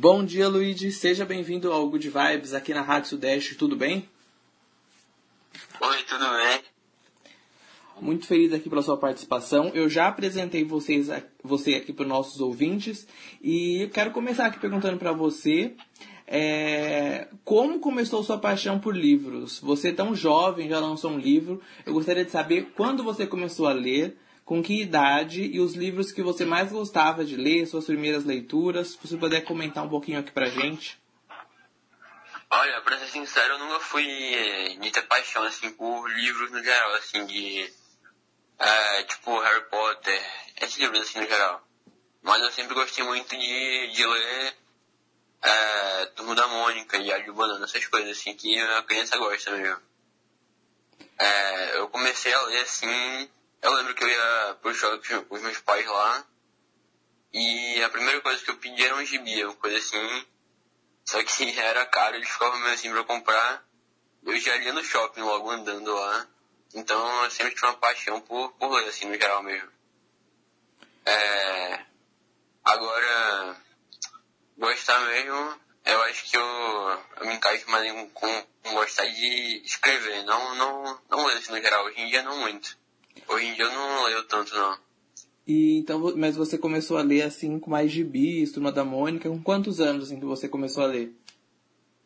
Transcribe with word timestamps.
Bom 0.00 0.24
dia, 0.24 0.46
Luigi. 0.46 0.92
Seja 0.92 1.24
bem-vindo 1.24 1.72
ao 1.72 1.88
Good 1.88 2.08
Vibes 2.08 2.54
aqui 2.54 2.72
na 2.72 2.82
Rádio 2.82 3.08
Sudeste. 3.08 3.56
Tudo 3.56 3.74
bem? 3.74 4.08
Oi, 5.80 6.02
tudo 6.08 6.24
bem? 6.24 6.60
Muito 8.00 8.24
feliz 8.24 8.52
aqui 8.52 8.70
pela 8.70 8.80
sua 8.80 8.96
participação. 8.96 9.72
Eu 9.74 9.88
já 9.88 10.06
apresentei 10.06 10.62
vocês, 10.62 11.08
você 11.42 11.74
aqui 11.74 11.92
para 11.92 12.04
os 12.04 12.08
nossos 12.08 12.40
ouvintes 12.40 13.08
e 13.42 13.90
quero 13.92 14.12
começar 14.12 14.46
aqui 14.46 14.60
perguntando 14.60 14.98
para 14.98 15.10
você 15.10 15.74
é, 16.28 17.26
como 17.44 17.80
começou 17.80 18.22
sua 18.22 18.38
paixão 18.38 18.78
por 18.78 18.96
livros. 18.96 19.58
Você 19.58 19.88
é 19.88 19.92
tão 19.92 20.14
jovem, 20.14 20.68
já 20.68 20.78
lançou 20.78 21.10
um 21.10 21.18
livro. 21.18 21.60
Eu 21.84 21.92
gostaria 21.92 22.24
de 22.24 22.30
saber 22.30 22.70
quando 22.76 23.02
você 23.02 23.26
começou 23.26 23.66
a 23.66 23.72
ler, 23.72 24.16
com 24.48 24.62
que 24.62 24.80
idade 24.80 25.42
e 25.42 25.60
os 25.60 25.74
livros 25.74 26.10
que 26.10 26.22
você 26.22 26.46
mais 26.46 26.72
gostava 26.72 27.22
de 27.22 27.36
ler, 27.36 27.66
suas 27.66 27.84
primeiras 27.84 28.24
leituras. 28.24 28.92
Se 28.92 28.98
você 28.98 29.14
puder 29.14 29.42
comentar 29.42 29.84
um 29.84 29.90
pouquinho 29.90 30.18
aqui 30.18 30.30
pra 30.30 30.48
gente. 30.48 30.98
Olha, 32.50 32.80
pra 32.80 32.98
ser 32.98 33.08
sincero, 33.08 33.52
eu 33.52 33.58
nunca 33.58 33.78
fui 33.78 34.06
eh, 34.08 34.76
de 34.80 34.90
ter 34.90 35.02
paixão, 35.02 35.42
assim, 35.42 35.70
por 35.72 36.10
livros 36.12 36.50
no 36.50 36.64
geral, 36.64 36.94
assim, 36.94 37.26
de... 37.26 37.70
É, 38.58 39.02
tipo, 39.02 39.38
Harry 39.38 39.68
Potter, 39.68 40.18
esses 40.62 40.78
livros, 40.78 41.00
assim, 41.00 41.20
no 41.20 41.26
geral. 41.26 41.62
Mas 42.22 42.40
eu 42.40 42.50
sempre 42.50 42.74
gostei 42.74 43.04
muito 43.04 43.28
de, 43.36 43.92
de 43.92 44.06
ler 44.06 44.56
é, 45.42 46.06
Turma 46.16 46.34
da 46.34 46.46
Mônica, 46.46 46.98
Diário 46.98 47.26
de 47.26 47.32
Banana, 47.32 47.66
essas 47.66 47.86
coisas, 47.86 48.16
assim, 48.16 48.34
que 48.34 48.58
a 48.58 48.82
criança 48.82 49.18
gosta 49.18 49.50
mesmo. 49.50 49.82
É, 51.18 51.76
eu 51.76 51.88
comecei 51.90 52.32
a 52.32 52.42
ler, 52.44 52.62
assim... 52.62 53.28
Eu 53.62 53.72
lembro 53.74 53.94
que 53.94 54.04
eu 54.04 54.08
ia 54.08 54.56
pro 54.62 54.74
shopping 54.74 55.24
com 55.24 55.34
os 55.34 55.42
meus 55.42 55.58
pais 55.60 55.86
lá, 55.86 56.24
e 57.32 57.82
a 57.82 57.88
primeira 57.90 58.20
coisa 58.20 58.42
que 58.44 58.50
eu 58.50 58.56
pedi 58.56 58.84
era 58.84 58.96
um 58.96 59.04
gibi, 59.04 59.44
uma 59.44 59.54
coisa 59.54 59.78
assim 59.78 60.26
só 61.08 61.22
que 61.24 61.48
era 61.58 61.86
caro, 61.86 62.16
eles 62.16 62.28
ficavam 62.28 62.58
meio 62.60 62.74
assim 62.74 62.92
pra 62.92 63.02
comprar. 63.02 63.64
Eu 64.22 64.38
já 64.38 64.54
ia 64.56 64.74
no 64.74 64.84
shopping 64.84 65.22
logo 65.22 65.50
andando 65.50 65.94
lá. 65.94 66.26
Então 66.74 67.24
eu 67.24 67.30
sempre 67.30 67.54
tive 67.54 67.66
uma 67.66 67.78
paixão 67.78 68.20
por, 68.20 68.52
por 68.52 68.70
ler, 68.70 68.86
assim, 68.88 69.06
no 69.06 69.14
geral 69.14 69.42
mesmo. 69.42 69.70
É... 71.06 71.80
Agora, 72.62 73.56
gostar 74.58 75.00
mesmo, 75.00 75.58
eu 75.86 76.02
acho 76.02 76.24
que 76.24 76.36
eu, 76.36 76.44
eu 77.20 77.26
me 77.26 77.34
encaixo 77.34 77.70
mais 77.70 77.90
com, 78.12 78.46
com 78.62 78.74
gostar 78.74 79.06
de 79.06 79.62
escrever, 79.64 80.24
não, 80.24 80.54
não, 80.56 81.02
não 81.08 81.24
ler 81.24 81.38
assim 81.38 81.52
no 81.52 81.62
geral. 81.62 81.86
Hoje 81.86 82.02
em 82.02 82.10
dia 82.10 82.22
não 82.22 82.36
muito. 82.36 82.76
Hoje 83.26 83.46
em 83.46 83.54
dia 83.54 83.64
eu 83.64 83.72
não 83.72 84.04
leio 84.04 84.22
tanto 84.24 84.54
não. 84.54 84.78
E 85.46 85.78
então, 85.78 86.14
mas 86.16 86.36
você 86.36 86.58
começou 86.58 86.98
a 86.98 87.02
ler 87.02 87.22
assim 87.22 87.58
com 87.58 87.70
mais 87.70 87.90
gibis, 87.90 88.52
Turma 88.52 88.70
da 88.70 88.84
Mônica, 88.84 89.28
com 89.28 89.42
quantos 89.42 89.80
anos 89.80 90.04
assim 90.04 90.20
que 90.20 90.26
você 90.26 90.48
começou 90.48 90.84
a 90.84 90.86
ler? 90.86 91.12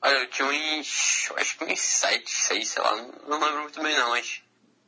Olha, 0.01 0.19
eu 0.19 0.31
tinha 0.31 0.49
uns, 0.49 1.33
acho 1.37 1.59
que 1.59 1.65
uns 1.65 1.81
sete, 1.81 2.31
seis, 2.31 2.69
sei 2.69 2.83
lá, 2.83 2.97
não, 3.27 3.41
lembro 3.41 3.63
muito 3.63 3.83
bem 3.83 3.97
não, 3.97 4.11
mas 4.11 4.43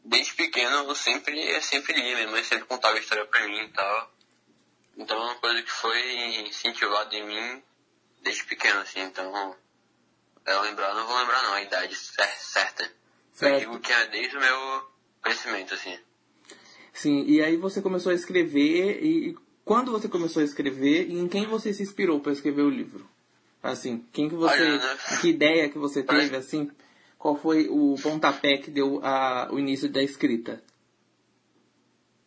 desde 0.05 0.35
pequeno 0.35 0.89
eu 0.89 0.95
sempre, 0.95 1.41
eu 1.41 1.63
sempre 1.63 1.95
li, 1.95 2.15
minha 2.15 2.31
mãe 2.31 2.43
sempre 2.45 2.65
contava 2.67 2.97
a 2.97 3.01
história 3.01 3.27
pra 3.27 3.47
mim 3.47 3.61
e 3.61 3.69
tal. 3.71 4.13
Então 4.97 5.17
é 5.17 5.21
uma 5.21 5.35
coisa 5.37 5.63
que 5.63 5.71
foi 5.71 6.41
incentivada 6.47 7.15
em 7.15 7.27
mim 7.27 7.63
desde 8.23 8.45
pequeno, 8.45 8.81
assim, 8.81 9.01
então 9.01 9.57
eu 10.47 10.61
lembrar, 10.63 10.95
não 10.95 11.07
vou 11.07 11.17
lembrar 11.19 11.43
não, 11.43 11.55
a 11.55 11.63
idade 11.63 11.95
certa. 11.95 12.91
certo. 13.33 13.55
Eu 13.55 13.59
digo 13.59 13.81
que 13.81 13.93
é 13.93 14.07
desde 14.07 14.37
o 14.37 14.41
meu 14.41 14.91
crescimento, 15.23 15.75
assim. 15.75 15.99
Sim, 16.95 17.25
e 17.27 17.43
aí 17.43 17.57
você 17.57 17.83
começou 17.83 18.13
a 18.13 18.15
escrever 18.15 19.05
e 19.05 19.37
quando 19.65 19.91
você 19.91 20.09
começou 20.09 20.41
a 20.41 20.45
escrever 20.45 21.09
e 21.09 21.19
em 21.19 21.27
quem 21.27 21.45
você 21.45 21.75
se 21.75 21.83
inspirou 21.83 22.21
para 22.21 22.33
escrever 22.33 22.63
o 22.63 22.71
livro? 22.71 23.11
Assim, 23.61 24.07
quem 24.13 24.29
que 24.29 24.37
você, 24.37 24.63
Olha, 24.63 24.99
que 25.21 25.29
ideia 25.29 25.69
que 25.69 25.77
você 25.77 26.05
teve 26.05 26.37
assim? 26.37 26.71
Qual 27.19 27.37
foi 27.37 27.67
o 27.69 27.97
pontapé 28.01 28.59
que 28.59 28.71
deu 28.71 29.01
a, 29.05 29.49
o 29.51 29.59
início 29.59 29.89
da 29.89 30.03
escrita? 30.03 30.63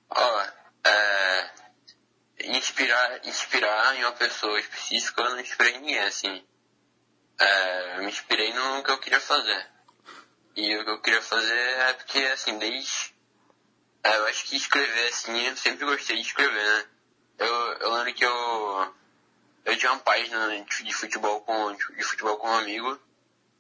Ó, 0.10 0.46
é, 0.84 1.52
inspirar, 2.46 3.26
inspirar 3.26 3.96
em 3.96 4.04
uma 4.04 4.14
pessoa 4.14 4.60
específica, 4.60 5.22
eu 5.22 5.30
não 5.30 5.40
inspirei 5.40 5.80
ninguém, 5.80 6.00
assim. 6.00 6.44
É, 7.40 7.98
eu 7.98 8.04
me 8.04 8.10
inspirei 8.10 8.54
no 8.54 8.84
que 8.84 8.92
eu 8.92 8.98
queria 8.98 9.20
fazer. 9.22 9.68
E 10.56 10.76
o 10.76 10.84
que 10.84 10.90
eu 10.90 11.02
queria 11.02 11.22
fazer 11.22 11.56
é 11.56 11.94
porque, 11.94 12.18
assim, 12.18 12.58
desde 12.58 13.16
é, 14.08 14.18
eu 14.18 14.26
acho 14.28 14.46
que 14.46 14.56
escrever, 14.56 15.08
assim, 15.10 15.38
eu 15.38 15.58
sempre 15.58 15.86
gostei 15.86 16.16
de 16.16 16.22
escrever, 16.22 16.64
né? 16.64 16.86
Eu, 17.40 17.56
eu 17.74 17.94
lembro 17.94 18.14
que 18.14 18.24
eu, 18.24 18.96
eu 19.66 19.78
tinha 19.78 19.92
uma 19.92 20.00
página 20.00 20.66
de 20.66 20.94
futebol 20.94 21.42
com, 21.42 21.74
de 21.74 22.04
futebol 22.04 22.38
com 22.38 22.48
um 22.48 22.58
amigo. 22.58 22.98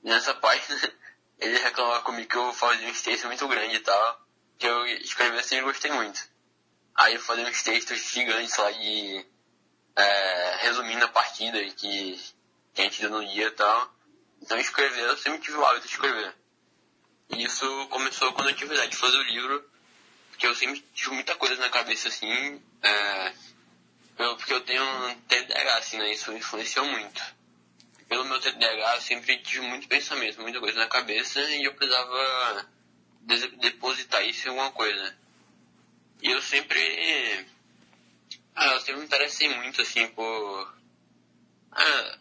E 0.03 0.09
nessa 0.09 0.33
página, 0.33 0.79
ele 1.37 1.59
reclamava 1.59 2.01
comigo 2.03 2.29
que 2.29 2.37
eu 2.37 2.53
fazia 2.53 2.87
uns 2.87 3.01
textos 3.01 3.25
muito 3.25 3.45
grandes 3.47 3.75
e 3.75 3.81
tal. 3.81 4.27
Que 4.57 4.67
eu 4.67 4.85
escrever 4.87 5.39
assim, 5.39 5.57
eu 5.57 5.65
gostei 5.65 5.91
muito. 5.91 6.17
Aí 6.95 7.15
eu 7.15 7.19
fazia 7.19 7.45
uns 7.45 7.61
textos 7.61 7.99
gigantes 7.99 8.55
lá 8.55 8.71
de, 8.71 9.25
é, 9.97 10.57
resumindo 10.61 11.03
a 11.03 11.09
partida 11.09 11.61
que, 11.71 12.23
que 12.73 12.81
a 12.81 12.83
gente 12.85 13.01
deu 13.01 13.09
no 13.09 13.27
dia 13.27 13.47
e 13.47 13.51
tal. 13.51 13.93
Então 14.41 14.57
escrever, 14.57 15.03
eu 15.03 15.17
sempre 15.17 15.39
tive 15.39 15.57
o 15.57 15.65
hábito 15.65 15.87
de 15.87 15.93
escrever. 15.93 16.33
E 17.31 17.43
isso 17.43 17.87
começou 17.89 18.31
quando 18.31 18.49
eu 18.49 18.55
tive 18.55 18.71
a 18.71 18.75
ideia 18.75 18.89
de 18.89 18.95
fazer 18.95 19.17
o 19.17 19.23
livro 19.23 19.76
porque 20.37 20.45
eu 20.45 20.53
sempre 20.53 20.85
tive 20.93 21.15
muita 21.15 21.35
coisa 21.35 21.55
na 21.55 21.67
cabeça, 21.67 22.09
assim, 22.09 22.61
é, 22.83 23.33
eu, 24.19 24.37
porque 24.37 24.53
eu 24.53 24.61
tenho 24.61 24.83
um 24.83 25.15
TDAH, 25.21 25.77
assim, 25.77 25.97
né, 25.97 26.11
isso 26.11 26.31
influenciou 26.31 26.85
muito. 26.85 27.19
Pelo 28.07 28.23
meu 28.23 28.39
TDAH, 28.39 28.95
eu 28.97 29.01
sempre 29.01 29.39
tive 29.39 29.61
muito 29.61 29.87
pensamento, 29.87 30.39
muita 30.39 30.59
coisa 30.59 30.77
na 30.77 30.87
cabeça, 30.87 31.41
e 31.41 31.63
eu 31.63 31.73
precisava 31.73 32.69
depositar 33.59 34.23
isso 34.25 34.45
em 34.45 34.51
alguma 34.51 34.71
coisa. 34.71 35.17
E 36.21 36.29
eu 36.29 36.39
sempre, 36.39 37.47
ah, 38.55 38.73
eu 38.73 38.81
sempre 38.81 38.97
me 38.97 39.05
interessei 39.07 39.49
muito, 39.49 39.81
assim, 39.81 40.07
por, 40.09 40.77
ah, 41.71 42.17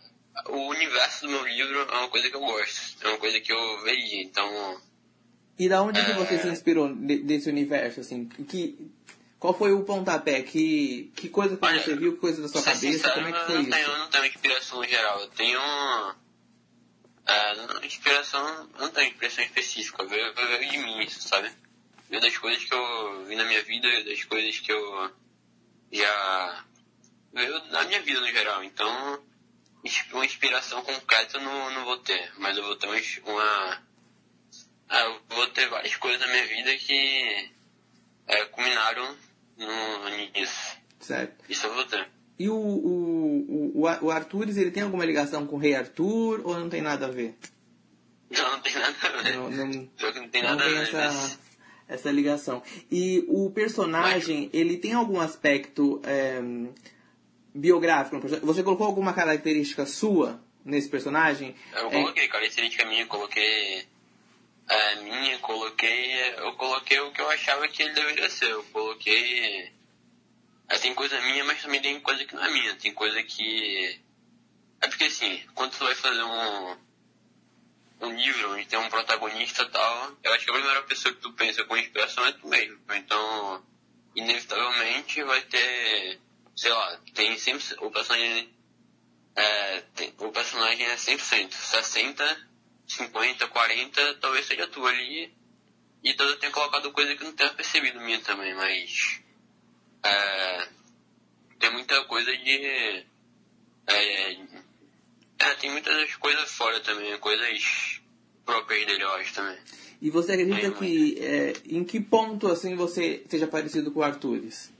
o 0.46 0.68
universo 0.68 1.26
do 1.26 1.32
meu 1.32 1.46
livro 1.46 1.82
é 1.82 1.98
uma 1.98 2.08
coisa 2.08 2.30
que 2.30 2.36
eu 2.36 2.40
gosto, 2.40 3.06
é 3.06 3.08
uma 3.10 3.18
coisa 3.18 3.38
que 3.42 3.52
eu 3.52 3.82
veria, 3.82 4.22
então 4.22 4.80
e 5.58 5.68
da 5.68 5.82
onde 5.82 6.04
que 6.04 6.12
você 6.12 6.38
se 6.38 6.48
inspirou 6.48 6.94
desse 6.94 7.48
universo, 7.48 8.00
assim? 8.00 8.26
Que, 8.26 8.90
qual 9.38 9.54
foi 9.54 9.72
o 9.72 9.84
pontapé? 9.84 10.42
Que, 10.42 11.10
que 11.16 11.28
coisa 11.28 11.56
que 11.56 11.64
Olha, 11.64 11.82
você 11.82 11.96
viu, 11.96 12.14
que 12.14 12.20
coisa 12.20 12.42
da 12.42 12.48
sua 12.48 12.62
cabeça? 12.62 12.92
Sincero, 12.92 13.14
como 13.14 13.28
é 13.28 13.32
que 13.32 13.46
foi 13.46 13.54
eu 13.56 13.60
isso? 13.62 13.70
Tenho, 13.70 13.88
eu 13.88 13.98
não 13.98 14.08
tenho 14.08 14.26
inspiração 14.26 14.84
geral, 14.84 15.20
eu 15.20 15.28
tenho... 15.28 15.60
É, 17.28 17.86
inspiração, 17.86 18.70
não 18.78 18.88
tenho 18.90 19.08
inspiração 19.08 19.44
específica, 19.44 20.04
veio, 20.04 20.34
veio 20.34 20.70
de 20.70 20.78
mim 20.78 21.00
isso, 21.02 21.26
sabe? 21.26 21.50
Veio 22.08 22.22
das 22.22 22.38
coisas 22.38 22.62
que 22.62 22.72
eu 22.72 23.24
vi 23.24 23.34
na 23.34 23.44
minha 23.44 23.62
vida, 23.62 24.04
das 24.04 24.24
coisas 24.24 24.60
que 24.60 24.72
eu 24.72 25.10
já... 25.90 26.64
Veio 27.32 27.60
da 27.70 27.84
minha 27.84 28.00
vida 28.02 28.20
no 28.20 28.28
geral, 28.28 28.62
então 28.62 29.22
uma 30.12 30.24
inspiração 30.24 30.82
concreta 30.82 31.36
eu 31.36 31.42
não, 31.42 31.70
não 31.70 31.84
vou 31.84 31.98
ter, 31.98 32.32
mas 32.38 32.56
eu 32.56 32.64
vou 32.64 32.76
ter 32.76 32.86
uma 32.86 33.85
eu 34.90 35.20
vou 35.28 35.46
ter 35.48 35.68
várias 35.68 35.96
coisas 35.96 36.20
na 36.20 36.28
minha 36.28 36.46
vida 36.46 36.76
que 36.76 37.50
é, 38.26 38.44
culminaram 38.46 39.16
no, 39.56 40.08
nisso. 40.34 40.76
Certo. 41.00 41.44
Isso 41.48 41.66
eu 41.66 41.74
vou 41.74 41.84
ter. 41.84 42.08
E 42.38 42.48
o, 42.48 42.54
o, 42.54 43.72
o, 43.74 43.84
o 43.84 44.42
ele 44.42 44.70
tem 44.70 44.82
alguma 44.82 45.04
ligação 45.04 45.46
com 45.46 45.56
o 45.56 45.58
Rei 45.58 45.74
Arthur 45.74 46.42
ou 46.44 46.58
não 46.58 46.68
tem 46.68 46.82
nada 46.82 47.06
a 47.06 47.10
ver? 47.10 47.34
Não, 48.30 48.50
não 48.50 48.60
tem 48.60 48.74
nada 48.74 48.96
a 49.02 49.22
ver. 49.22 49.36
Não, 49.36 49.50
não, 49.50 49.66
não 49.66 50.28
tem 50.28 50.42
nada 50.42 50.54
não 50.56 50.70
tem 50.70 50.78
a 50.78 50.84
ver. 50.84 50.96
Essa, 50.96 51.38
essa 51.88 52.10
ligação. 52.10 52.62
E 52.90 53.24
o 53.28 53.50
personagem, 53.50 54.50
Mas... 54.52 54.60
ele 54.60 54.76
tem 54.76 54.92
algum 54.92 55.20
aspecto 55.20 56.00
é, 56.04 56.40
biográfico? 57.54 58.20
Você 58.42 58.62
colocou 58.62 58.86
alguma 58.86 59.14
característica 59.14 59.86
sua 59.86 60.40
nesse 60.64 60.88
personagem? 60.88 61.54
Eu 61.74 61.90
coloquei 61.90 62.24
é... 62.24 62.28
característica 62.28 62.84
minha, 62.84 63.06
coloquei 63.06 63.86
é, 64.68 64.96
minha, 64.96 65.38
coloquei, 65.38 66.34
eu 66.38 66.52
coloquei 66.54 66.98
o 67.00 67.12
que 67.12 67.20
eu 67.20 67.30
achava 67.30 67.68
que 67.68 67.82
ele 67.82 67.92
deveria 67.92 68.28
ser. 68.28 68.50
Eu 68.50 68.64
coloquei. 68.64 69.72
É, 70.68 70.78
tem 70.78 70.94
coisa 70.94 71.20
minha, 71.20 71.44
mas 71.44 71.62
também 71.62 71.80
tem 71.80 72.00
coisa 72.00 72.24
que 72.24 72.34
não 72.34 72.44
é 72.44 72.50
minha. 72.50 72.74
Tem 72.76 72.92
coisa 72.92 73.22
que. 73.22 74.00
É 74.80 74.88
porque 74.88 75.04
assim, 75.04 75.40
quando 75.54 75.72
tu 75.72 75.84
vai 75.84 75.94
fazer 75.94 76.22
um, 76.22 76.76
um 78.00 78.16
livro 78.16 78.52
onde 78.52 78.66
tem 78.66 78.78
um 78.78 78.88
protagonista 78.88 79.62
e 79.62 79.70
tal, 79.70 80.16
eu 80.22 80.32
acho 80.32 80.44
que 80.44 80.50
a 80.50 80.54
primeira 80.54 80.82
pessoa 80.82 81.14
que 81.14 81.20
tu 81.20 81.32
pensa 81.32 81.64
com 81.64 81.76
inspiração 81.76 82.26
é 82.26 82.32
tu 82.32 82.48
mesmo. 82.48 82.78
Então, 82.92 83.64
inevitavelmente 84.16 85.22
vai 85.22 85.42
ter, 85.42 86.20
sei 86.56 86.72
lá, 86.72 87.00
tem 87.14 87.38
sempre, 87.38 87.64
o 87.78 87.90
personagem, 87.90 88.52
é, 89.36 89.80
tem, 89.94 90.12
o 90.18 90.32
personagem 90.32 90.86
é 90.86 90.96
100%, 90.96 91.52
60 91.52 92.55
50, 92.86 93.48
40, 93.48 94.14
talvez 94.14 94.46
seja 94.46 94.66
tu 94.68 94.86
ali. 94.86 95.32
E 96.02 96.14
talvez 96.14 96.36
eu 96.36 96.40
tenha 96.40 96.52
colocado 96.52 96.92
coisa 96.92 97.14
que 97.16 97.24
não 97.24 97.32
tenha 97.32 97.52
percebido 97.52 98.00
minha 98.00 98.20
também, 98.20 98.54
mas. 98.54 99.20
É, 100.02 100.68
tem 101.58 101.72
muita 101.72 102.04
coisa 102.04 102.36
de. 102.36 103.04
É, 103.86 104.36
É, 105.38 105.54
tem 105.54 105.70
muitas 105.70 106.14
coisas 106.16 106.50
fora 106.52 106.80
também, 106.80 107.16
coisas 107.18 108.00
próprias 108.44 108.86
dele, 108.86 109.02
eu 109.02 109.10
acho 109.14 109.34
também. 109.34 109.58
E 110.00 110.10
você 110.10 110.32
acredita 110.32 110.70
que 110.72 111.18
é, 111.20 111.52
em 111.66 111.84
que 111.84 112.00
ponto 112.00 112.48
assim 112.48 112.74
você 112.74 113.24
seja 113.28 113.46
parecido 113.46 113.90
com 113.90 114.00
o 114.00 114.02
Arturis? 114.02 114.72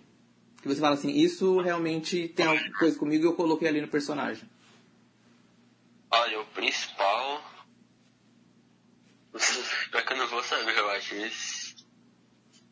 Que 0.60 0.68
você 0.68 0.80
fala 0.80 0.94
assim, 0.94 1.10
isso 1.10 1.60
realmente 1.60 2.28
tem 2.28 2.46
alguma 2.46 2.78
coisa 2.78 2.98
comigo 2.98 3.24
e 3.24 3.26
eu 3.26 3.34
coloquei 3.34 3.68
ali 3.68 3.80
no 3.80 3.88
personagem. 3.88 4.48
Olha, 6.10 6.40
o 6.40 6.46
principal. 6.46 7.55
Pior 9.90 10.04
que 10.04 10.12
eu 10.12 10.16
não 10.16 10.28
vou 10.28 10.42
saber, 10.42 10.76
eu 10.76 10.90
acho. 10.90 11.14
Isso. 11.14 11.76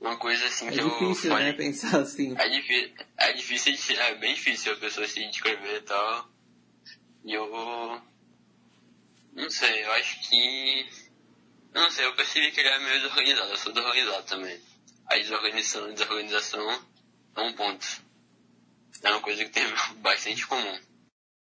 Uma 0.00 0.16
coisa 0.18 0.44
assim 0.46 0.68
é 0.68 0.72
que 0.72 0.82
difícil, 0.82 1.30
eu. 1.30 1.38
né, 1.38 1.52
pensar 1.52 2.00
assim. 2.00 2.34
É 2.38 2.48
difícil, 2.48 2.94
é 3.16 3.32
difícil, 3.32 4.00
é 4.00 4.14
bem 4.16 4.34
difícil 4.34 4.72
a 4.72 4.76
pessoa 4.76 5.06
se 5.08 5.24
descrever 5.30 5.78
e 5.78 5.82
tal. 5.82 6.28
E 7.24 7.32
eu. 7.32 8.02
Não 9.32 9.50
sei, 9.50 9.84
eu 9.84 9.92
acho 9.92 10.28
que. 10.28 10.86
Não 11.72 11.90
sei, 11.90 12.04
eu 12.04 12.14
percebi 12.14 12.52
que 12.52 12.60
ele 12.60 12.68
é 12.68 12.78
meio 12.78 13.00
desorganizado, 13.00 13.50
eu 13.50 13.56
sou 13.56 13.72
desorganizado 13.72 14.26
também. 14.26 14.60
A 15.06 15.16
desorganização, 15.16 15.92
desorganização 15.92 16.86
é 17.36 17.40
um 17.40 17.52
ponto. 17.54 17.86
É 19.02 19.10
uma 19.10 19.20
coisa 19.20 19.44
que 19.44 19.50
tem 19.50 19.64
bastante 20.00 20.46
comum. 20.46 20.78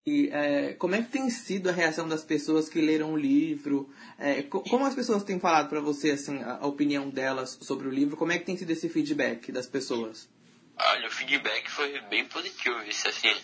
E 0.07 0.29
é, 0.31 0.73
como 0.75 0.95
é 0.95 1.01
que 1.01 1.09
tem 1.09 1.29
sido 1.29 1.69
a 1.69 1.73
reação 1.73 2.07
das 2.07 2.23
pessoas 2.23 2.69
que 2.69 2.79
leram 2.79 3.11
o 3.11 3.17
livro? 3.17 3.93
É, 4.17 4.41
como 4.41 4.85
as 4.85 4.95
pessoas 4.95 5.21
têm 5.21 5.37
falado 5.37 5.67
para 5.67 5.81
você 5.81 6.11
assim 6.11 6.41
a, 6.43 6.59
a, 6.59 6.65
opinião 6.65 7.09
delas 7.09 7.59
sobre 7.61 7.89
o 7.89 7.91
livro? 7.91 8.15
Como 8.15 8.31
é 8.31 8.39
que 8.39 8.45
tem 8.45 8.55
sido 8.55 8.71
esse 8.71 8.87
feedback 8.87 9.51
das 9.51 9.67
pessoas? 9.67 10.29
Olha, 10.79 11.07
o 11.09 11.11
feedback 11.11 11.69
foi 11.69 11.99
bem 12.03 12.23
positivo. 12.23 12.81
Isso 12.83 13.05
assim, 13.05 13.35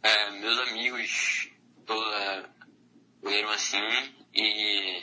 é, 0.00 0.30
meus 0.30 0.60
amigos 0.68 1.50
é, 1.88 2.44
leram 3.24 3.50
assim 3.50 4.14
e 4.32 5.02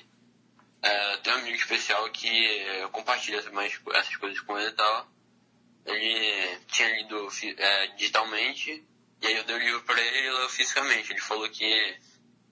é, 0.83 1.17
tem 1.17 1.33
um 1.33 1.37
amigo 1.39 1.57
especial 1.57 2.09
que 2.11 2.31
compartilha 2.93 3.43
mais 3.51 3.77
essas 3.93 4.15
coisas 4.15 4.39
com 4.39 4.57
ele 4.57 4.69
e 4.69 4.71
tal. 4.71 5.11
Ele 5.85 6.59
tinha 6.67 6.87
lido 7.01 7.27
é, 7.57 7.87
digitalmente 7.87 8.87
e 9.21 9.27
aí 9.27 9.35
eu 9.35 9.43
dei 9.43 9.55
o 9.55 9.59
livro 9.59 9.83
pra 9.83 9.99
ele 10.01 10.27
e 10.27 10.31
leu 10.31 10.49
fisicamente. 10.49 11.11
Ele 11.11 11.21
falou 11.21 11.49
que 11.49 11.63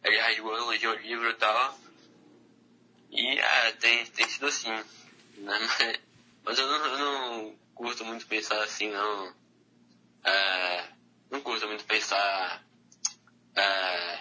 ele 0.03 0.19
rasgou, 0.21 0.55
elogiou 0.55 0.93
o 0.93 0.99
livro 0.99 1.29
e 1.29 1.33
tal. 1.35 1.79
E 3.11 3.39
é, 3.39 3.71
tem, 3.73 4.05
tem 4.07 4.27
sido 4.27 4.47
assim. 4.47 4.69
Né? 4.69 5.59
Mas, 6.45 6.57
mas 6.57 6.59
eu, 6.59 6.67
não, 6.67 6.85
eu 6.85 6.97
não 6.99 7.55
curto 7.73 8.05
muito 8.05 8.27
pensar 8.27 8.63
assim, 8.63 8.91
não. 8.91 9.33
É, 10.23 10.89
não 11.31 11.41
curto 11.41 11.67
muito 11.67 11.83
pensar. 11.85 12.63
É, 13.55 14.19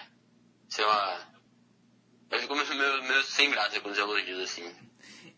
sei 0.67 0.83
lá. 0.83 1.31
Eu 2.31 2.39
fico 2.39 2.55
meio, 2.55 3.03
meio 3.03 3.23
sem 3.23 3.51
graça 3.51 3.79
com 3.79 3.89
os 3.89 3.97
elogios, 3.97 4.39
assim. 4.39 4.75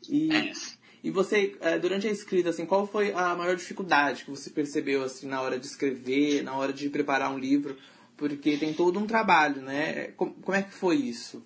E... 0.08 0.34
É 0.34 0.40
isso. 0.46 0.77
E 1.04 1.12
você, 1.12 1.56
eh, 1.62 1.78
durante 1.78 2.08
a 2.08 2.12
escrita, 2.12 2.50
assim, 2.50 2.66
qual 2.66 2.88
foi 2.88 3.14
a 3.14 3.36
maior 3.36 3.56
dificuldade 3.56 4.26
que 4.26 4.32
você 4.32 4.50
percebeu, 4.50 5.04
assim, 5.04 5.28
na 5.28 5.42
hora 5.42 5.60
de 5.60 5.66
escrever, 5.66 6.44
na 6.44 6.56
hora 6.56 6.74
de 6.74 6.90
preparar 6.90 7.32
um 7.32 7.38
livro? 7.38 7.78
Porque 8.16 8.58
tem 8.58 8.74
todo 8.74 9.00
um 9.00 9.06
trabalho, 9.06 9.62
né? 9.62 10.12
Como 10.18 10.54
é 10.54 10.64
que 10.64 10.74
foi 10.74 10.96
isso? 10.96 11.46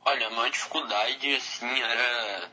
Olha, 0.00 0.28
a 0.28 0.30
maior 0.30 0.50
dificuldade, 0.50 1.34
assim, 1.34 1.66
era... 1.66 2.50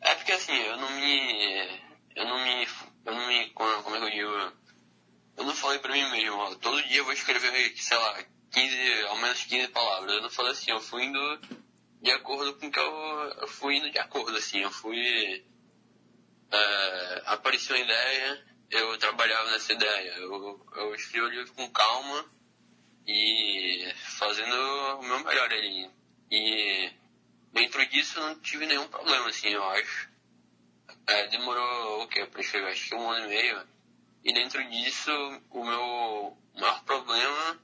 É 0.00 0.14
porque, 0.14 0.32
assim, 0.32 0.52
eu 0.52 0.76
não 0.76 0.90
me... 0.92 1.80
Eu 2.14 2.24
não 2.24 2.44
me... 2.44 2.68
Eu 3.04 3.14
não 3.14 3.26
me... 3.26 3.50
Como 3.50 3.96
é 3.96 3.98
que 3.98 4.04
eu 4.04 4.10
digo? 4.10 4.52
Eu 5.36 5.44
não 5.44 5.54
falei 5.54 5.78
pra 5.80 5.92
mim 5.92 6.10
mesmo, 6.10 6.36
ó, 6.36 6.54
todo 6.54 6.82
dia 6.84 6.98
eu 6.98 7.04
vou 7.04 7.12
escrever, 7.12 7.76
sei 7.76 7.96
lá, 7.98 8.24
15, 8.52 9.02
ao 9.08 9.16
menos 9.18 9.44
15 9.44 9.68
palavras. 9.68 10.14
Eu 10.14 10.22
não 10.22 10.30
falei 10.30 10.52
assim, 10.52 10.70
eu 10.70 10.80
fui 10.80 11.04
indo 11.04 11.40
de 12.00 12.10
acordo 12.10 12.54
com 12.54 12.70
que 12.70 12.78
eu, 12.78 13.34
eu 13.40 13.48
fui 13.48 13.76
indo 13.76 13.90
de 13.90 13.98
acordo, 13.98 14.36
assim, 14.36 14.58
eu 14.58 14.70
fui... 14.70 15.44
É, 16.50 17.22
apareceu 17.26 17.74
uma 17.74 17.84
ideia, 17.84 18.46
eu 18.70 18.96
trabalhava 18.98 19.50
nessa 19.50 19.72
ideia, 19.72 20.12
eu, 20.18 20.66
eu 20.76 20.94
escrevi 20.94 21.26
o 21.26 21.28
livro 21.28 21.52
com 21.54 21.68
calma 21.70 22.24
e 23.06 23.92
fazendo 23.96 24.54
o 24.98 25.02
meu 25.02 25.24
melhor 25.24 25.52
ali. 25.52 25.90
E 26.30 26.92
dentro 27.52 27.84
disso 27.86 28.20
não 28.20 28.38
tive 28.40 28.66
nenhum 28.66 28.86
problema, 28.88 29.28
assim, 29.28 29.48
eu 29.48 29.64
acho. 29.70 30.08
É, 31.08 31.26
demorou 31.28 32.02
o 32.02 32.08
quê? 32.08 32.26
Pra 32.26 32.40
escrever, 32.40 32.70
acho 32.70 32.88
que 32.88 32.94
um 32.94 33.10
ano 33.10 33.26
e 33.26 33.28
meio. 33.28 33.68
E 34.24 34.32
dentro 34.32 34.62
disso, 34.70 35.10
o 35.50 35.64
meu 35.64 36.36
maior 36.54 36.84
problema 36.84 37.60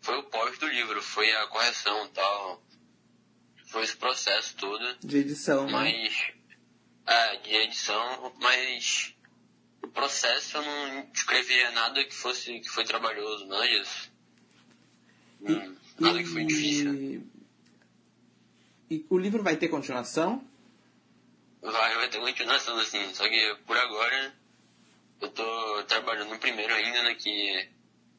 foi 0.00 0.18
o 0.18 0.24
pós 0.24 0.58
do 0.58 0.66
livro, 0.66 1.02
foi 1.02 1.30
a 1.32 1.46
correção 1.48 2.06
e 2.06 2.08
tal 2.10 2.62
foi 3.74 3.82
esse 3.82 3.96
processo 3.96 4.54
todo. 4.56 4.96
De 5.00 5.18
edição, 5.18 5.68
mas, 5.68 5.92
né? 5.92 6.34
É, 7.06 7.36
de 7.38 7.54
edição, 7.56 8.32
mas 8.40 9.12
o 9.82 9.88
processo 9.88 10.58
eu 10.58 10.62
não 10.62 11.10
escrevia 11.12 11.72
nada 11.72 12.04
que 12.04 12.14
fosse 12.14 12.60
que 12.60 12.68
foi 12.68 12.84
trabalhoso, 12.84 13.46
não 13.46 13.60
é 13.60 13.80
isso? 13.80 14.12
E, 15.40 15.52
hum, 15.52 15.76
nada 15.98 16.20
e, 16.20 16.22
que 16.22 16.28
foi 16.30 16.44
difícil. 16.44 17.26
E 18.88 19.04
o 19.10 19.18
livro 19.18 19.42
vai 19.42 19.56
ter 19.56 19.66
continuação? 19.66 20.46
Vai, 21.60 21.96
vai 21.96 22.08
ter 22.08 22.20
continuação, 22.20 22.78
assim, 22.78 23.12
só 23.12 23.28
que 23.28 23.56
por 23.66 23.76
agora 23.76 24.32
eu 25.20 25.30
tô 25.30 25.82
trabalhando 25.88 26.30
no 26.30 26.38
primeiro 26.38 26.72
ainda, 26.72 27.02
né, 27.02 27.14
que 27.16 27.68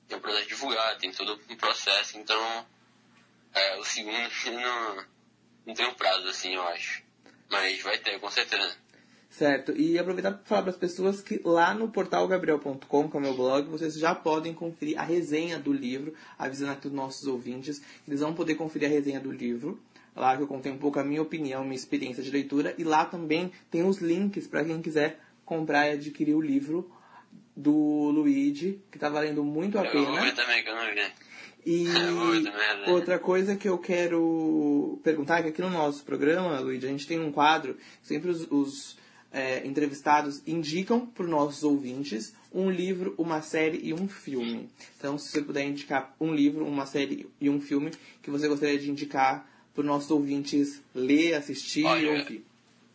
tem 0.10 0.18
o 0.18 0.22
processo 0.22 0.44
de 0.44 0.50
divulgar, 0.50 0.98
tem 0.98 1.13
todo 1.13 1.40
um 1.50 1.56
processo, 1.56 2.18
então 2.18 2.68
é, 3.54 3.78
o 3.78 3.86
segundo 3.86 4.30
não, 4.51 5.15
não 5.66 5.74
tem 5.74 5.88
um 5.88 5.94
prazo 5.94 6.28
assim, 6.28 6.56
eu 6.56 6.62
acho. 6.64 7.04
Mas 7.50 7.82
vai 7.82 7.98
ter, 7.98 8.20
com 8.20 8.30
certeza. 8.30 8.76
Certo. 9.30 9.74
E 9.74 10.00
aproveitar 10.00 10.32
para 10.32 10.46
falar 10.46 10.62
para 10.62 10.72
as 10.72 10.78
pessoas 10.78 11.22
que 11.22 11.42
lá 11.44 11.74
no 11.74 11.90
portal 11.90 12.28
gabriel.com, 12.28 13.10
que 13.10 13.18
é 13.18 13.20
o 13.20 13.22
meu 13.22 13.34
blog, 13.34 13.68
vocês 13.68 13.96
já 13.96 14.16
podem 14.16 14.54
conferir 14.54 14.98
a 14.98 15.04
resenha 15.04 15.60
do 15.60 15.74
livro, 15.74 16.14
avisando 16.40 16.72
aqui 16.72 16.88
os 16.88 16.94
nossos 16.94 17.28
ouvintes, 17.28 17.82
eles 18.08 18.22
vão 18.22 18.34
poder 18.34 18.56
conferir 18.56 18.88
a 18.88 18.92
resenha 18.92 19.20
do 19.20 19.32
livro. 19.32 19.82
Lá 20.16 20.38
que 20.38 20.44
eu 20.44 20.48
contei 20.48 20.72
um 20.72 20.78
pouco 20.78 21.00
a 21.00 21.04
minha 21.04 21.22
opinião, 21.22 21.64
minha 21.64 21.76
experiência 21.76 22.24
de 22.24 22.32
leitura. 22.32 22.74
E 22.78 22.86
lá 22.86 23.04
também 23.04 23.52
tem 23.70 23.84
os 23.84 23.98
links 23.98 24.48
para 24.48 24.64
quem 24.64 24.82
quiser 24.82 25.20
comprar 25.44 25.88
e 25.88 25.96
adquirir 25.96 26.34
o 26.34 26.42
livro 26.42 26.89
do 27.56 28.12
Luigi, 28.12 28.82
que 28.89 28.98
está 28.98 29.10
valendo 29.10 29.44
muito 29.44 29.78
a 29.78 29.84
eu 29.84 29.92
pena. 29.92 30.25
Eu 30.25 30.36
também, 30.36 30.63
que 30.63 30.70
eu 30.70 30.75
não 30.75 30.94
vi. 30.94 31.12
E 31.65 31.88
outra 32.88 33.17
coisa 33.17 33.55
que 33.55 33.67
eu 33.67 33.77
quero 33.77 35.00
perguntar 35.03 35.39
é 35.39 35.43
que 35.43 35.50
aqui 35.50 35.62
no 35.62 35.69
nosso 35.69 36.03
programa, 36.03 36.60
Luiz, 36.60 36.84
a 36.84 36.88
gente 36.88 37.07
tem 37.07 37.19
um 37.19 37.31
quadro, 37.31 37.77
sempre 38.03 38.29
os, 38.29 38.45
os 38.51 38.98
é, 39.31 39.65
entrevistados 39.65 40.41
indicam 40.48 41.05
para 41.05 41.24
os 41.24 41.29
nossos 41.29 41.63
ouvintes 41.63 42.34
um 42.53 42.69
livro, 42.69 43.13
uma 43.17 43.41
série 43.41 43.79
e 43.84 43.93
um 43.93 44.07
filme. 44.07 44.69
Então, 44.98 45.17
se 45.17 45.29
você 45.29 45.41
puder 45.41 45.65
indicar 45.65 46.15
um 46.22 46.34
livro, 46.34 46.65
uma 46.65 46.86
série 46.86 47.27
e 47.41 47.50
um 47.50 47.60
filme 47.60 47.91
que 48.22 48.29
você 48.29 48.48
gostaria 48.48 48.79
de 48.79 48.89
indicar 48.89 49.45
para 49.74 49.81
os 49.81 49.86
nossos 49.86 50.10
ouvintes 50.10 50.81
ler, 50.93 51.34
assistir 51.34 51.84
Olha, 51.84 52.01
e 52.01 52.17
ouvir. 52.17 52.45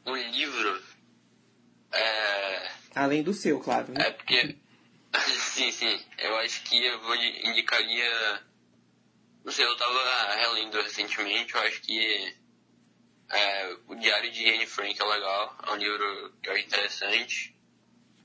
Um 0.06 0.16
livro. 0.16 0.80
É... 1.92 2.70
Além 2.94 3.22
do 3.22 3.34
seu, 3.34 3.60
claro. 3.60 3.92
Né? 3.92 4.06
É 4.06 4.10
porque. 4.10 4.56
sim, 5.36 5.70
sim. 5.70 6.00
Eu 6.18 6.36
acho 6.38 6.62
que 6.62 6.82
eu 6.82 7.02
vou 7.02 7.14
indicaria 7.16 8.40
não 9.44 9.52
sei, 9.52 9.64
eu 9.64 9.76
tava 9.76 10.34
relendo 10.34 10.82
recentemente, 10.82 11.54
eu 11.54 11.60
acho 11.62 11.80
que 11.82 12.36
é, 13.30 13.76
o 13.86 13.94
Diário 13.94 14.30
de 14.30 14.48
Anne 14.48 14.66
Frank 14.66 15.00
é 15.00 15.04
legal, 15.04 15.56
é 15.66 15.70
um 15.72 15.76
livro 15.76 16.34
que 16.42 16.48
eu 16.48 16.54
acho 16.54 16.64
interessante. 16.64 17.56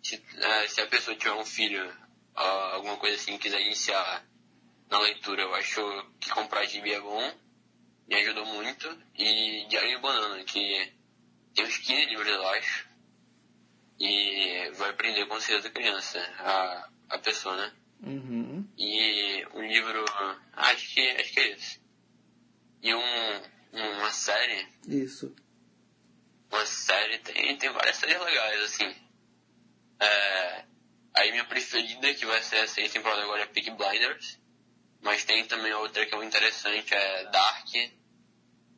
Se, 0.03 0.23
é, 0.37 0.67
se 0.67 0.81
a 0.81 0.87
pessoa 0.87 1.15
tiver 1.15 1.33
um 1.33 1.45
filho, 1.45 1.95
alguma 2.33 2.97
coisa 2.97 3.15
assim, 3.15 3.37
quiser 3.37 3.61
iniciar 3.61 4.25
na 4.89 4.99
leitura, 4.99 5.43
eu 5.43 5.55
acho 5.55 5.81
que 6.19 6.29
comprar 6.29 6.65
gibi 6.65 6.93
é 6.93 6.99
bom, 6.99 7.33
me 8.07 8.15
ajudou 8.15 8.45
muito. 8.45 8.87
E 9.15 9.65
Diário 9.67 9.95
de 9.95 10.01
Banana, 10.01 10.43
que 10.43 10.93
tem 11.53 11.65
uns 11.65 11.77
15 11.77 12.05
livros, 12.05 12.27
eu 12.27 12.47
acho, 12.49 12.87
e 13.99 14.71
vai 14.75 14.89
aprender 14.89 15.25
com 15.27 15.39
certeza 15.39 15.69
a 15.69 15.71
criança, 15.71 16.19
a, 16.39 16.89
a 17.09 17.17
pessoa, 17.19 17.55
né? 17.55 17.73
Uhum. 18.03 18.64
E 18.77 19.45
um 19.53 19.61
livro. 19.61 20.03
Acho 20.53 20.93
que, 20.93 21.09
acho 21.11 21.33
que 21.33 21.39
é 21.39 21.51
esse. 21.51 21.81
E 22.81 22.93
um, 22.93 23.41
uma 23.71 24.11
série. 24.11 24.67
Isso. 24.87 25.35
Uma 26.51 26.65
série, 26.65 27.19
tem, 27.19 27.57
tem 27.57 27.69
várias 27.71 27.97
séries 27.97 28.19
legais, 28.19 28.61
assim. 28.61 28.95
É, 29.99 30.65
aí 31.13 31.31
minha 31.31 31.45
preferida, 31.45 32.13
que 32.13 32.25
vai 32.25 32.41
ser 32.41 32.57
essa 32.57 32.81
temporada 32.89 33.23
agora, 33.23 33.43
é 33.43 33.47
Peak 33.47 33.71
Blinders. 33.71 34.39
Mas 35.01 35.23
tem 35.23 35.45
também 35.45 35.73
outra 35.73 36.05
que 36.05 36.13
é 36.13 36.17
muito 36.17 36.29
interessante, 36.29 36.93
é 36.93 37.29
Dark. 37.29 37.67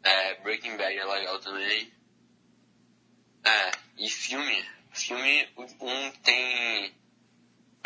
É, 0.03 0.35
Breaking 0.41 0.77
Bad 0.77 0.97
é 0.97 1.05
legal 1.05 1.39
também. 1.39 1.91
É, 3.43 3.71
e 3.97 4.09
filme. 4.09 4.65
Filme, 4.91 5.47
um 5.79 6.11
tem 6.23 6.95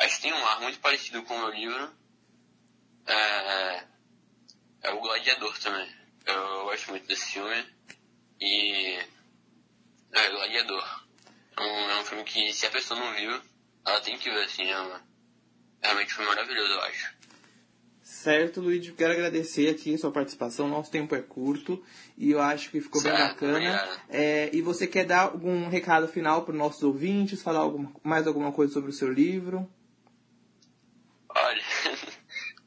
Acho 0.01 0.15
que 0.15 0.21
tem 0.23 0.33
um 0.33 0.47
ar 0.47 0.61
muito 0.61 0.79
parecido 0.79 1.21
com 1.23 1.35
o 1.35 1.39
meu 1.39 1.49
livro. 1.49 1.93
É, 3.05 3.83
é 4.83 4.91
o 4.91 4.99
Gladiador 4.99 5.57
também. 5.59 5.89
Eu 6.25 6.65
gosto 6.65 6.91
muito 6.91 7.07
desse 7.07 7.33
filme. 7.33 7.65
E. 8.39 8.99
É, 10.11 10.29
Gladiador. 10.29 11.05
É 11.57 11.61
um, 11.61 11.91
é 11.91 12.01
um 12.01 12.05
filme 12.05 12.23
que, 12.23 12.53
se 12.53 12.65
a 12.65 12.71
pessoa 12.71 12.99
não 12.99 13.13
viu, 13.15 13.41
ela 13.85 14.01
tem 14.01 14.17
que 14.17 14.29
ver, 14.29 14.43
assim. 14.43 14.69
É 14.69 14.79
uma, 14.79 15.01
realmente 15.81 16.13
foi 16.13 16.25
maravilhoso, 16.25 16.71
eu 16.71 16.81
acho. 16.81 17.21
Certo, 18.11 18.61
Luigi, 18.61 18.91
quero 18.91 19.13
agradecer 19.13 19.69
aqui 19.69 19.95
a 19.95 19.97
sua 19.97 20.11
participação. 20.11 20.67
Nosso 20.67 20.91
tempo 20.91 21.15
é 21.15 21.21
curto 21.21 21.83
e 22.17 22.31
eu 22.31 22.41
acho 22.41 22.69
que 22.69 22.81
ficou 22.81 23.01
certo, 23.01 23.17
bem 23.17 23.27
bacana. 23.27 23.99
É, 24.09 24.49
e 24.53 24.61
você 24.61 24.85
quer 24.85 25.05
dar 25.05 25.21
algum 25.21 25.69
recado 25.69 26.07
final 26.07 26.43
para 26.43 26.51
os 26.51 26.57
nossos 26.57 26.83
ouvintes? 26.83 27.41
Falar 27.41 27.59
alguma, 27.59 27.91
mais 28.03 28.27
alguma 28.27 28.51
coisa 28.51 28.73
sobre 28.73 28.89
o 28.89 28.93
seu 28.93 29.11
livro? 29.11 29.67
Olha, 31.29 31.63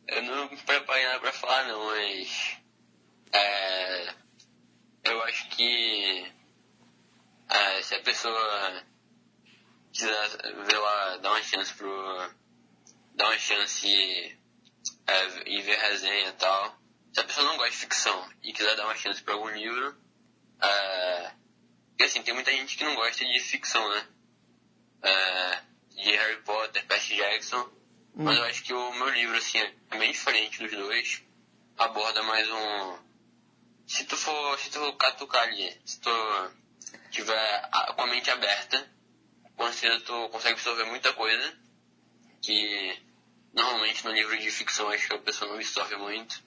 eu 0.09 0.23
não 0.23 0.49
preparei 0.49 1.05
nada 1.05 1.21
para 1.21 1.33
falar 1.33 1.69
não, 1.69 1.87
mas 1.87 2.57
é, 3.33 4.14
eu 5.05 5.23
acho 5.25 5.49
que 5.50 6.26
é, 7.49 7.83
se 7.83 7.94
a 7.94 7.94
pessoa 8.05 8.85
quiser 9.93 10.29
ver 10.67 10.79
lá, 10.79 11.17
dar 11.19 11.31
uma 11.31 11.43
chance 11.43 11.73
pro. 11.75 12.31
dar 13.15 13.27
uma 13.27 13.39
chance 13.39 14.39
é, 15.07 15.51
e 15.51 15.63
ver 15.63 15.79
resenha 15.79 16.29
e 16.29 16.33
tal. 16.33 16.79
Se 17.13 17.21
a 17.21 17.25
pessoa 17.25 17.47
não 17.47 17.57
gosta 17.57 17.71
de 17.71 17.77
ficção 17.77 18.31
e 18.43 18.53
quiser 18.53 18.77
dar 18.77 18.87
uma 18.87 18.97
chance 18.97 19.23
para 19.23 19.35
algum 19.35 19.49
livro, 19.49 19.97
é, 20.61 21.33
porque 21.91 22.05
assim, 22.05 22.23
tem 22.23 22.35
muita 22.35 22.51
gente 22.51 22.77
que 22.77 22.85
não 22.85 22.97
gosta 22.97 23.25
de 23.25 23.41
ficção, 23.41 23.89
né? 23.89 24.09
É, 25.03 25.63
de 25.91 26.11
Harry 26.11 26.43
Potter, 26.43 26.85
Percy 26.87 27.15
Jackson, 27.17 27.61
hum. 27.61 28.25
mas 28.25 28.37
eu 28.37 28.45
acho 28.45 28.65
que 28.65 28.75
o 28.75 28.95
meu 28.95 29.09
livro, 29.11 29.37
assim, 29.37 29.59
é 29.59 29.99
bem 29.99 30.11
diferente 30.11 30.59
dos 30.59 30.73
dois, 30.73 31.23
aborda 31.79 32.23
mais 32.23 32.51
um... 32.51 32.99
Se 33.87 34.05
tu 34.07 34.17
for, 34.17 34.59
se 34.59 34.71
tu 34.71 34.79
for 34.79 34.97
catucar 34.97 35.43
ali, 35.43 35.79
se 35.85 36.01
tu 36.01 36.11
tiver 37.14 37.71
com 37.97 38.02
a 38.02 38.06
mente 38.06 38.30
aberta, 38.30 38.87
certeza 39.73 40.04
tu 40.04 40.28
consegue 40.30 40.54
absorver 40.54 40.85
muita 40.85 41.12
coisa 41.12 41.52
que 42.42 43.04
Normalmente 43.54 44.04
no 44.04 44.12
livro 44.12 44.37
de 44.37 44.50
ficção 44.50 44.88
acho 44.88 45.09
que 45.09 45.14
a 45.14 45.18
pessoa 45.18 45.49
não 45.49 45.56
absorve 45.56 45.97
muito. 45.97 46.42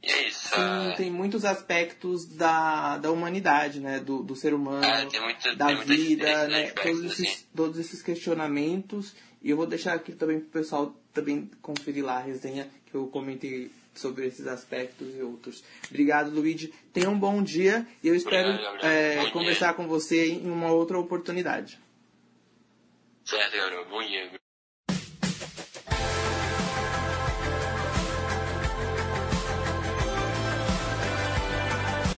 E 0.00 0.08
é 0.08 0.28
isso. 0.28 0.48
Sim, 0.48 0.90
é... 0.90 0.94
tem 0.94 1.10
muitos 1.10 1.44
aspectos 1.44 2.26
da, 2.36 2.96
da 2.98 3.10
humanidade, 3.10 3.80
né? 3.80 3.98
Do, 3.98 4.22
do 4.22 4.36
ser 4.36 4.54
humano, 4.54 4.84
é, 4.84 5.20
muito, 5.20 5.56
da 5.56 5.74
vida, 5.74 6.46
né? 6.46 6.70
Todos 6.70 7.04
esses, 7.04 7.28
assim. 7.28 7.46
todos 7.56 7.78
esses 7.78 8.00
questionamentos. 8.00 9.16
E 9.42 9.50
eu 9.50 9.56
vou 9.56 9.66
deixar 9.66 9.94
aqui 9.94 10.12
também 10.12 10.40
pro 10.40 10.48
pessoal 10.50 10.94
também 11.12 11.50
conferir 11.62 12.04
lá 12.04 12.16
a 12.18 12.22
resenha 12.22 12.68
que 12.86 12.94
eu 12.94 13.06
comentei 13.08 13.70
sobre 13.94 14.26
esses 14.26 14.46
aspectos 14.46 15.08
e 15.16 15.22
outros. 15.22 15.62
Obrigado, 15.88 16.30
Luigi. 16.30 16.72
Tenha 16.92 17.10
um 17.10 17.18
bom 17.18 17.42
dia 17.42 17.86
e 18.02 18.08
eu 18.08 18.14
espero 18.14 18.50
Obrigado, 18.50 18.84
é, 18.84 19.30
conversar 19.30 19.66
dia. 19.66 19.74
com 19.74 19.88
você 19.88 20.32
em 20.32 20.50
uma 20.50 20.72
outra 20.72 20.98
oportunidade. 20.98 21.78
Certo, 23.24 23.56
Gabriel. 23.56 23.84
Bom 23.88 24.02
dia. 24.02 24.37